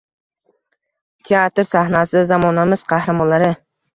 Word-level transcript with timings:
Teatr 1.27 1.67
sahnasida 1.73 2.23
zamonamiz 2.31 2.87
qahramonlari 2.95 3.51